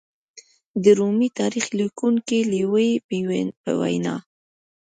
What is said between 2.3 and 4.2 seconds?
لېوي په وینا